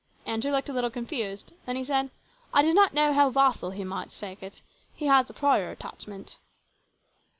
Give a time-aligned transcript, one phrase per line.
[0.25, 2.09] Andrew looked a little confused; then he said,"
[2.55, 4.61] I did not know how Vassall here might take it.
[4.95, 6.37] He is a prior attachment."